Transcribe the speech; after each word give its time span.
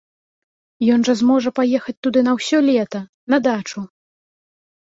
Ён 0.93 1.03
жа 1.09 1.13
зможа 1.19 1.49
паехаць 1.59 1.95
туды 2.07 2.19
на 2.31 2.35
ўсё 2.39 2.57
лета, 2.71 2.99
на 3.35 3.41
дачу! 3.51 3.79